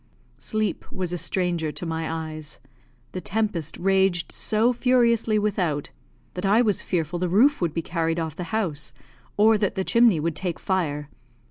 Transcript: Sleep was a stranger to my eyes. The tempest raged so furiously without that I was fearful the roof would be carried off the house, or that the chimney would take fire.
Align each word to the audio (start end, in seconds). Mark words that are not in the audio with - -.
Sleep 0.39 0.91
was 0.91 1.13
a 1.13 1.17
stranger 1.19 1.71
to 1.73 1.85
my 1.85 2.09
eyes. 2.11 2.57
The 3.11 3.21
tempest 3.21 3.77
raged 3.77 4.31
so 4.31 4.73
furiously 4.73 5.37
without 5.37 5.91
that 6.33 6.43
I 6.43 6.59
was 6.63 6.81
fearful 6.81 7.19
the 7.19 7.29
roof 7.29 7.61
would 7.61 7.75
be 7.75 7.83
carried 7.83 8.19
off 8.19 8.35
the 8.35 8.45
house, 8.45 8.93
or 9.37 9.59
that 9.59 9.75
the 9.75 9.83
chimney 9.83 10.19
would 10.19 10.35
take 10.35 10.57
fire. 10.59 11.07